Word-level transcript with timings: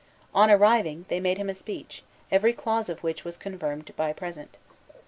On 0.33 0.49
arriving, 0.49 1.05
they 1.09 1.19
made 1.19 1.37
him 1.37 1.47
a 1.47 1.53
speech, 1.53 2.01
every 2.31 2.53
clause 2.53 2.89
of 2.89 3.03
which 3.03 3.23
was 3.23 3.37
confirmed 3.37 3.93
by 3.95 4.09
a 4.09 4.15
present. 4.15 4.57